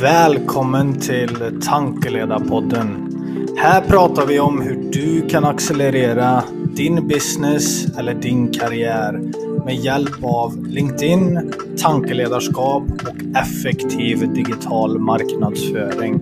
[0.00, 3.08] Välkommen till Tankeledarpodden.
[3.56, 6.44] Här pratar vi om hur du kan accelerera
[6.76, 9.20] din business eller din karriär
[9.64, 11.52] med hjälp av LinkedIn,
[11.82, 16.20] tankeledarskap och effektiv digital marknadsföring.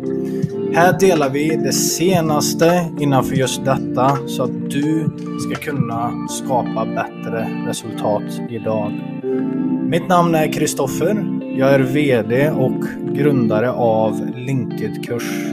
[0.74, 7.48] Här delar vi det senaste innanför just detta så att du ska kunna skapa bättre
[7.66, 8.92] resultat idag.
[9.88, 11.39] Mitt namn är Kristoffer.
[11.56, 15.52] Jag är VD och grundare av Linked-kurs.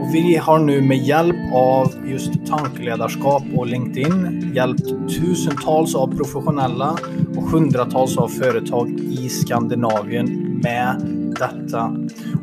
[0.00, 6.98] Och vi har nu med hjälp av just tankeledarskap och LinkedIn hjälpt tusentals av professionella
[7.36, 11.00] och hundratals av företag i Skandinavien med
[11.38, 11.96] detta.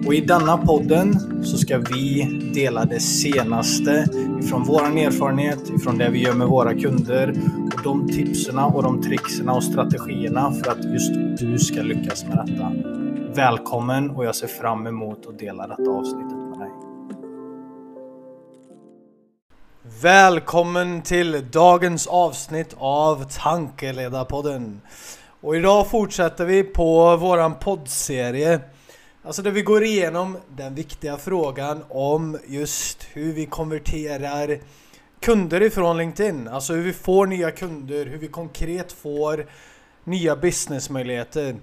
[0.06, 4.08] Och i denna podden så ska vi dela det senaste
[4.40, 7.34] ifrån våran erfarenhet, ifrån det vi gör med våra kunder
[7.84, 12.72] de tipsen och de trickserna och strategierna för att just du ska lyckas med detta.
[13.36, 16.70] Välkommen och jag ser fram emot att dela detta avsnittet med dig.
[20.02, 24.82] Välkommen till dagens avsnitt av Tankeledarpodden.
[25.42, 28.60] Och idag fortsätter vi på våran poddserie.
[29.24, 34.60] Alltså där vi går igenom den viktiga frågan om just hur vi konverterar
[35.24, 36.48] kunder ifrån LinkedIn.
[36.48, 39.46] Alltså hur vi får nya kunder, hur vi konkret får
[40.04, 41.56] nya businessmöjligheter.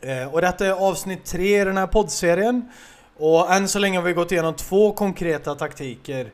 [0.00, 2.68] Eh, och detta är avsnitt tre i den här poddserien.
[3.16, 6.30] Och än så länge har vi gått igenom två konkreta taktiker.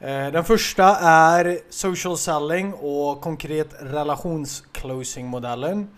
[0.00, 5.88] Eh, den första är social selling och konkret relationsclosing-modellen.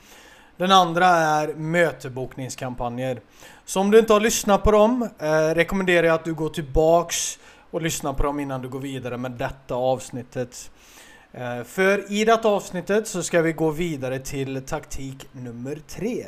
[0.56, 3.20] Den andra är mötebokningskampanjer.
[3.64, 7.38] Så om du inte har lyssnat på dem eh, rekommenderar jag att du går tillbaks
[7.74, 10.70] och lyssna på dem innan du går vidare med detta avsnittet.
[11.32, 16.26] Eh, för i detta avsnittet så ska vi gå vidare till taktik nummer tre.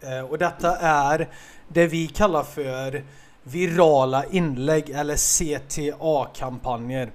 [0.00, 1.28] Eh, och detta är
[1.68, 3.04] det vi kallar för
[3.42, 7.12] virala inlägg eller CTA-kampanjer.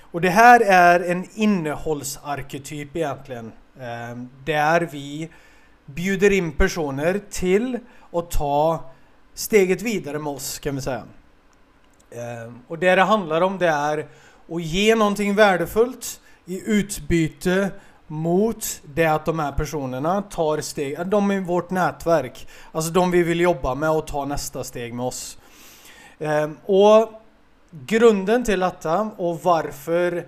[0.00, 3.52] Och det här är en innehållsarketyp egentligen.
[3.80, 5.28] Eh, där vi
[5.86, 7.78] bjuder in personer till
[8.12, 8.90] att ta
[9.34, 11.04] steget vidare med oss kan vi säga.
[12.10, 14.06] Ehm, och det det handlar om det är
[14.48, 17.70] att ge någonting värdefullt i utbyte
[18.06, 23.22] mot det att de här personerna tar steg, de i vårt nätverk, alltså de vi
[23.22, 25.38] vill jobba med och ta nästa steg med oss.
[26.18, 27.08] Ehm, och
[27.70, 30.26] grunden till detta och varför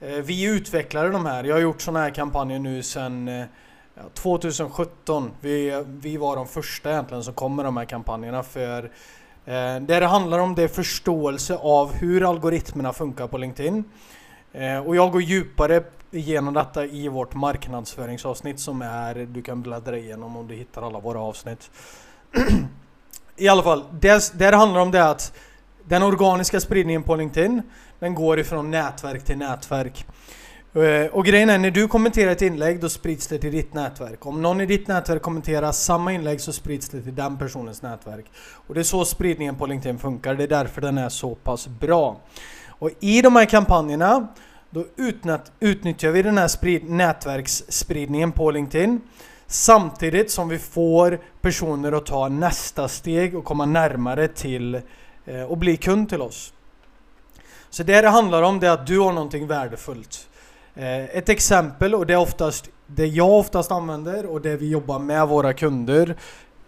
[0.00, 3.46] eh, vi utvecklade de här, jag har gjort sådana här kampanjer nu sedan
[4.14, 5.24] 2017.
[5.24, 8.90] Eh, vi, vi var de första egentligen som kom med de här kampanjerna för
[9.44, 13.84] eh, det det handlar om det är förståelse av hur algoritmerna funkar på LinkedIn.
[14.52, 19.98] Eh, och jag går djupare igenom detta i vårt marknadsföringsavsnitt som är, du kan bläddra
[19.98, 21.70] igenom om du hittar alla våra avsnitt.
[23.36, 25.32] I alla fall, det, det handlar om det att
[25.84, 27.62] den organiska spridningen på LinkedIn,
[27.98, 30.06] den går ifrån nätverk till nätverk.
[30.74, 34.26] Eh, och grejen är, när du kommenterar ett inlägg då sprids det till ditt nätverk.
[34.26, 38.24] Om någon i ditt nätverk kommenterar samma inlägg så sprids det till den personens nätverk.
[38.36, 41.66] Och det är så spridningen på LinkedIn funkar, det är därför den är så pass
[41.66, 42.20] bra.
[42.68, 44.28] Och i de här kampanjerna
[44.70, 44.84] då
[45.60, 49.00] utnyttjar vi den här sprid nätverksspridningen på LinkedIn
[49.46, 54.74] samtidigt som vi får personer att ta nästa steg och komma närmare till
[55.24, 56.52] eh, och bli kund till oss.
[57.70, 60.28] Så det det handlar om det är att du har någonting värdefullt.
[60.76, 64.98] Eh, ett exempel och det är oftast det jag oftast använder och det vi jobbar
[64.98, 66.16] med våra kunder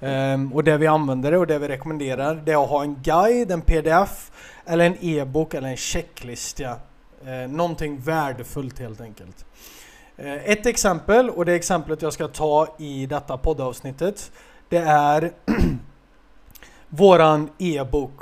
[0.01, 3.51] ehm, och det vi använder och det vi rekommenderar det är att ha en guide,
[3.51, 4.31] en pdf
[4.67, 6.71] eller en e-bok eller en checklista.
[7.27, 9.45] Eh, någonting värdefullt helt enkelt.
[10.17, 14.33] Eh, ett exempel och det exemplet jag ska ta i detta poddavsnittet
[14.69, 15.33] det är
[16.89, 18.21] våran e-bok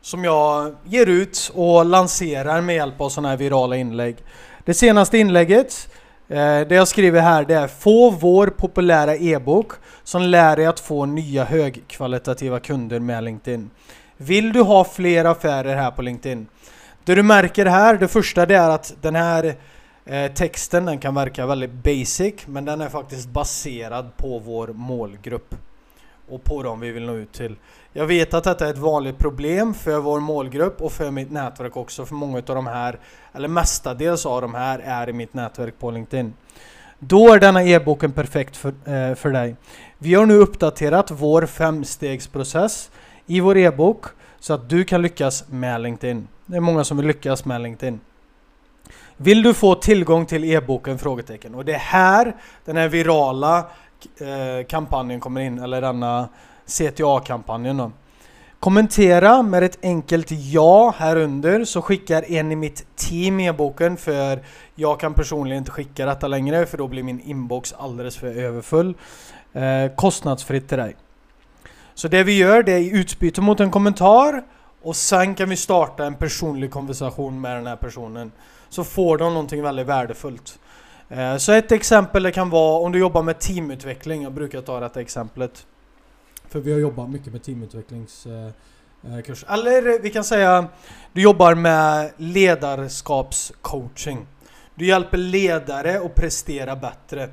[0.00, 4.16] som jag ger ut och lanserar med hjälp av sådana här virala inlägg.
[4.64, 5.88] Det senaste inlägget
[6.32, 9.72] Eh, det jag skriver här det är Få vår populära e-bok
[10.04, 13.70] som lär dig att få nya högkvalitativa kunder med LinkedIn.
[14.16, 16.46] Vill du ha fler affärer här på LinkedIn?
[17.04, 19.54] Det du märker här, det första det är att den här
[20.04, 25.54] eh, texten den kan verka väldigt basic men den är faktiskt baserad på vår målgrupp
[26.28, 27.56] och på dem vi vill nå ut till.
[27.92, 31.76] Jag vet att detta är ett vanligt problem för vår målgrupp och för mitt nätverk
[31.76, 32.06] också.
[32.06, 32.98] För många av de här,
[33.32, 36.34] eller mestadels av de här, är i mitt nätverk på LinkedIn.
[36.98, 39.56] Då är denna e-boken perfekt för, eh, för dig.
[39.98, 42.90] Vi har nu uppdaterat vår femstegsprocess
[43.26, 44.04] i vår e-bok
[44.40, 46.28] så att du kan lyckas med LinkedIn.
[46.46, 48.00] Det är många som vill lyckas med LinkedIn.
[49.16, 50.98] Vill du få tillgång till e-boken?
[50.98, 51.54] Frågetecken.
[51.54, 53.66] Och det är här den här virala
[54.68, 56.28] kampanjen kommer in, eller denna
[56.66, 57.92] CTA-kampanjen då.
[58.62, 64.42] Kommentera med ett enkelt ja här under så skickar en i mitt team e-boken för
[64.74, 68.94] jag kan personligen inte skicka detta längre för då blir min inbox alldeles för överfull.
[69.52, 70.96] Eh, kostnadsfritt till dig.
[71.94, 74.42] Så det vi gör det är i utbyte mot en kommentar
[74.82, 78.32] och sen kan vi starta en personlig konversation med den här personen.
[78.68, 80.58] Så får de någonting väldigt värdefullt.
[81.08, 84.22] Eh, så ett exempel det kan vara om du jobbar med teamutveckling.
[84.22, 85.66] Jag brukar ta detta exemplet.
[86.48, 88.52] För vi har jobbat mycket med teamutvecklingskurser.
[89.04, 90.68] Eh, eh, Eller vi kan säga
[91.12, 94.26] du jobbar med ledarskapscoaching.
[94.74, 97.28] Du hjälper ledare att prestera bättre.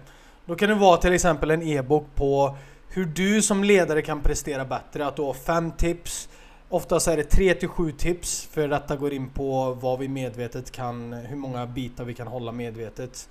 [0.46, 2.58] Då kan det vara till exempel en e-bok på
[2.90, 5.08] hur du som ledare kan prestera bättre.
[5.08, 6.30] Att du har fem tips.
[6.70, 10.72] Oftast är det tre till sju tips för detta går in på vad vi medvetet
[10.72, 13.30] kan, hur många bitar vi kan hålla medvetet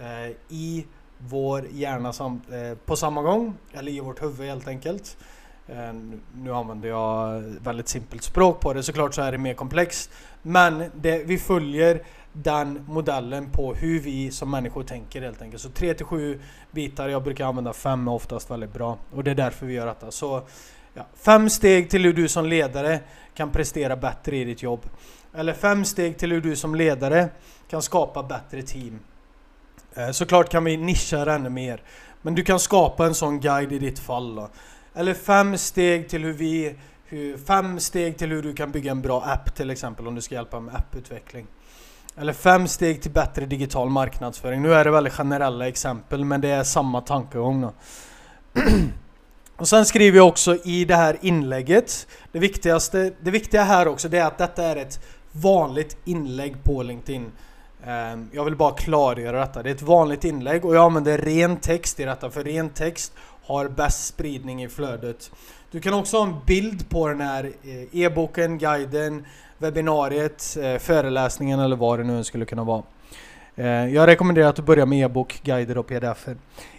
[0.00, 0.86] Eh, i
[1.18, 5.16] vår hjärna sam, eh, på samma gång, eller i vårt huvud helt enkelt.
[5.68, 5.92] Eh,
[6.34, 10.10] nu använder jag väldigt simpelt språk på det, såklart så är det mer komplext.
[10.42, 12.02] Men det, vi följer
[12.32, 15.62] den modellen på hur vi som människor tänker helt enkelt.
[15.62, 18.98] Så 3-7 bitar, jag brukar använda 5 är oftast väldigt bra.
[19.14, 20.10] Och det är därför vi gör detta.
[20.10, 20.42] Så
[20.94, 23.00] ja, fem steg till hur du som ledare
[23.34, 24.80] kan prestera bättre i ditt jobb.
[25.34, 27.28] Eller fem steg till hur du som ledare
[27.68, 28.98] kan skapa bättre team.
[29.94, 31.82] Eh, såklart kan vi nischa det ännu mer.
[32.22, 34.34] Men du kan skapa en sån guide i ditt fall.
[34.34, 34.48] Då.
[34.94, 39.02] Eller fem steg till hur vi hur, fem steg till hur du kan bygga en
[39.02, 41.46] bra app till exempel om du ska hjälpa med apputveckling.
[42.16, 44.62] Eller fem steg till bättre digital marknadsföring.
[44.62, 47.72] Nu är det väldigt generella exempel men det är samma tankegång då.
[49.56, 54.08] Och sen skriver jag också i det här inlägget Det viktigaste, det viktiga här också
[54.08, 55.00] det är att detta är ett
[55.32, 57.32] vanligt inlägg på LinkedIn
[57.86, 59.62] Ehm, jag vill bara klargöra detta.
[59.62, 63.12] Det är ett vanligt inlägg och jag använder ren text i detta för ren text
[63.46, 65.30] har bäst spridning i flödet.
[65.70, 69.26] Du kan också ha en bild på den här eh, e-boken, guiden,
[69.58, 72.82] webbinariet, eh, föreläsningen eller vad det nu skulle kunna vara.
[73.56, 76.28] Ehm, jag rekommenderar att du börjar med e-bok, guider och pdf.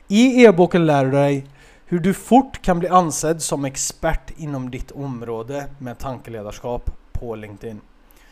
[0.07, 1.45] I e-boken lär du dig
[1.85, 7.81] hur du fort kan bli ansedd som expert inom ditt område med tankeledarskap på LinkedIn.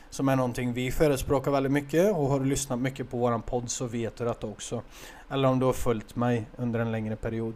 [0.10, 3.72] Som är någonting vi förespråkar väldigt mycket och har du lyssnat mycket på våran podd
[3.72, 4.82] så vet du detta också.
[5.30, 7.54] Eller om du har följt mig under en längre period.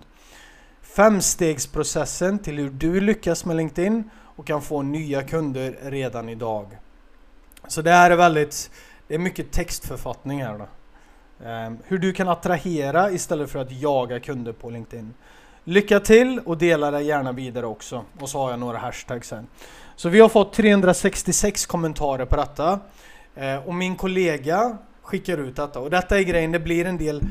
[0.82, 6.78] Femstegsprocessen till hur du lyckas med LinkedIn och kan få nya kunder redan idag.
[7.68, 8.72] Så det här är väldigt,
[9.08, 10.68] det är mycket textförfattning här då.
[11.46, 15.14] Um, hur du kan attrahera istället för att jaga kunder på LinkedIn.
[15.64, 18.06] Lycka till och dela det gärna vidare också.
[18.20, 19.44] Och så har jag några hashtags här.
[19.96, 22.80] Så vi har fått 366 kommentarer på detta.
[23.36, 25.80] Eh, och min kollega skickar ut detta.
[25.80, 27.22] Och detta är grejen, det blir en del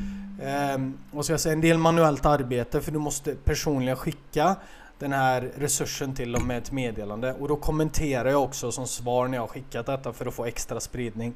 [0.41, 0.81] eh,
[1.11, 4.55] vad ska jag säga, en del manuellt arbete för du måste personligen skicka
[4.99, 9.27] den här resursen till dem med ett meddelande och då kommenterar jag också som svar
[9.27, 11.35] när jag skickat detta för att få extra spridning.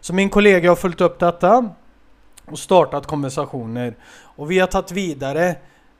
[0.00, 1.68] Så min kollega har följt upp detta
[2.46, 5.56] och startat konversationer och vi har tagit vidare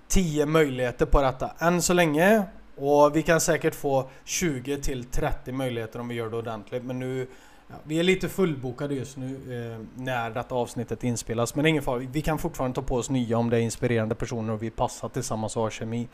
[0.09, 2.43] 10 möjligheter på detta än så länge
[2.77, 6.99] och vi kan säkert få 20 till 30 möjligheter om vi gör det ordentligt men
[6.99, 7.27] nu
[7.73, 11.71] Ja, vi är lite fullbokade just nu eh, när detta avsnittet inspelas, men det är
[11.71, 11.99] ingen fara.
[11.99, 15.09] Vi kan fortfarande ta på oss nya om det är inspirerande personer och vi passar
[15.09, 16.09] tillsammans och har kemi.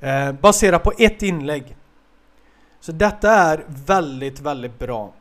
[0.00, 1.76] Eh, baserat på ett inlägg.
[2.80, 5.12] Så detta är väldigt, väldigt bra.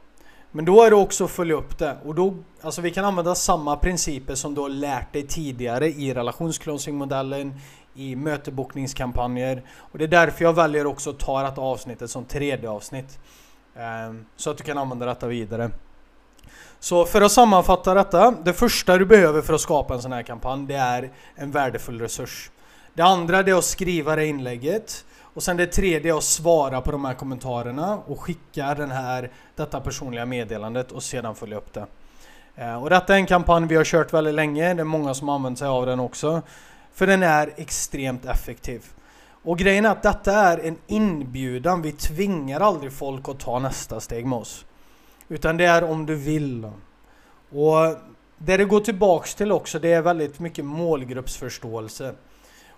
[0.52, 1.98] Men då är det också att följa upp det.
[2.06, 6.14] Och då, alltså vi kan använda samma principer som du har lärt dig tidigare i
[6.14, 7.54] relationsclosing-modellen,
[8.00, 9.64] i mötebokningskampanjer.
[9.78, 13.20] Och det är därför jag väljer också att ta detta avsnittet som tredje avsnitt.
[13.76, 15.72] Ehm, så att du kan använda detta vidare.
[16.80, 20.24] Så för att sammanfatta detta, det första du behöver för att skapa en sån här
[20.24, 22.52] kampanj, det är en värdefull resurs.
[22.94, 25.06] Det andra det är att skriva det inlägget.
[25.34, 29.32] Och sen det tredje är att svara på de här kommentarerna och skicka den här,
[29.56, 31.86] detta personliga meddelandet och sedan följa upp det.
[32.56, 35.28] Ehm, och detta är en kampanj vi har kört väldigt länge, det är många som
[35.28, 36.42] har använt sig av den också.
[36.94, 38.86] För den är extremt effektiv.
[39.44, 41.82] Och grejen är att detta är en inbjudan.
[41.82, 44.66] Vi tvingar aldrig folk att ta nästa steg med oss.
[45.28, 46.72] Utan det är om du vill.
[47.50, 47.96] Och
[48.38, 52.14] det det går tillbaks till också, det är väldigt mycket målgruppsförståelse.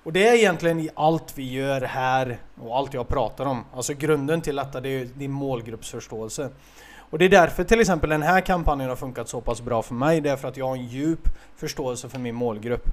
[0.04, 3.66] Och det är egentligen i allt vi gör här och allt jag pratar om.
[3.76, 6.50] Alltså grunden till detta, det är din målgruppsförståelse.
[6.96, 9.94] Och det är därför till exempel den här kampanjen har funkat så pass bra för
[9.94, 10.22] mig.
[10.22, 12.90] Det är för att jag har en djup förståelse för min målgrupp.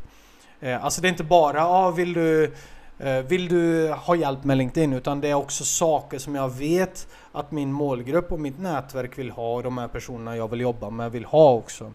[0.61, 2.53] Eh, alltså det är inte bara, ah, vill du
[3.01, 7.09] Eh, vill du ha hjälp med LinkedIn utan det är också saker som jag vet
[7.33, 10.91] att min målgrupp och mitt nätverk vill ha och de här personerna jag vill jobba
[10.91, 11.93] med vill ha också.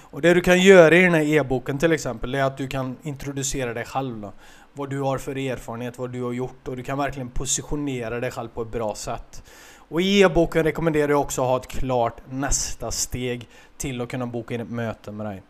[0.00, 2.96] Och det du kan göra i den här e-boken till exempel är att du kan
[3.02, 4.20] introducera dig själv.
[4.20, 4.32] Då.
[4.72, 8.30] Vad du har för erfarenhet, vad du har gjort och du kan verkligen positionera dig
[8.30, 9.42] själv på ett bra sätt.
[9.90, 14.26] Och i e-boken rekommenderar jag också att ha ett klart nästa steg till att kunna
[14.26, 15.42] boka in ett möte med dig.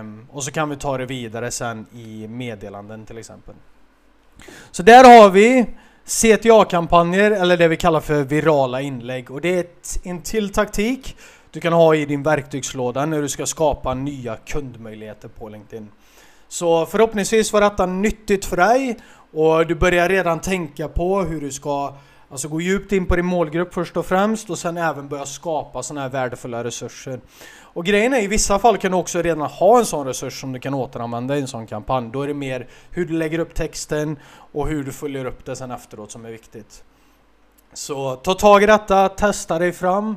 [0.00, 3.54] Um, och så kan vi ta det vidare sen i meddelanden till exempel.
[4.70, 5.66] Så där har vi
[6.04, 11.16] CTA-kampanjer eller det vi kallar för virala inlägg och det är ett, en till taktik
[11.50, 15.88] du kan ha i din verktygslåda när du ska skapa nya kundmöjligheter på LinkedIn.
[16.48, 18.98] Så förhoppningsvis var detta nyttigt för dig
[19.32, 21.94] och du börjar redan tänka på hur du ska
[22.30, 25.82] Alltså gå djupt in på din målgrupp först och främst och sen även börja skapa
[25.82, 27.20] sådana här värdefulla resurser.
[27.60, 30.52] Och grejen är i vissa fall kan du också redan ha en sån resurs som
[30.52, 32.10] du kan återanvända i en sån kampanj.
[32.12, 34.18] Då är det mer hur du lägger upp texten
[34.52, 36.84] och hur du följer upp det sen efteråt som är viktigt.
[37.72, 40.16] Så ta tag i detta, testa dig fram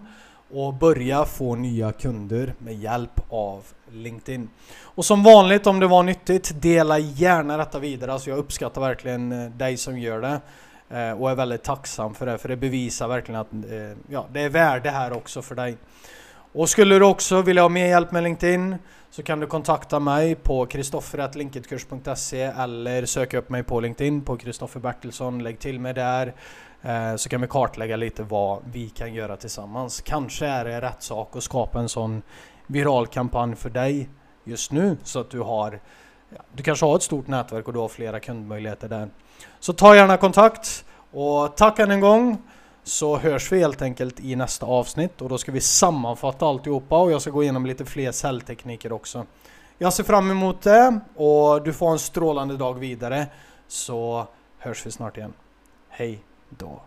[0.53, 4.49] och börja få nya kunder med hjälp av LinkedIn.
[4.81, 8.13] Och som vanligt om det var nyttigt, dela gärna detta vidare.
[8.13, 10.41] Alltså jag uppskattar verkligen eh, dig som gör det.
[10.93, 14.41] Eh, och är väldigt tacksam för det, för det bevisar verkligen att eh, ja, det
[14.41, 15.77] är värde här också för dig.
[16.53, 18.75] Och skulle du också vilja ha mer hjälp med LinkedIn
[19.09, 24.79] så kan du kontakta mig på kristoffer.linkedkurs.se eller söka upp mig på LinkedIn på Kristoffer
[24.79, 25.43] Bertilsson.
[25.43, 26.33] Lägg till mig där
[26.81, 30.01] eh, så kan vi kartlägga lite vad vi kan göra tillsammans.
[30.01, 32.21] Kanske är det rätt sak att skapa en sån
[32.67, 34.09] viral kampanj för dig
[34.43, 35.79] just nu så att du har
[36.53, 39.09] du kanske har ett stort nätverk och du har flera kundmöjligheter där.
[39.59, 42.37] Så ta gärna kontakt och tack än en gång
[42.83, 47.11] så hörs vi helt enkelt i nästa avsnitt och då ska vi sammanfatta alltihopa och
[47.11, 49.25] jag ska gå igenom lite fler säljtekniker också.
[49.77, 53.27] Jag ser fram emot det och du får en strålande dag vidare
[53.67, 55.33] så hörs vi snart igen.
[55.89, 56.81] Hej då!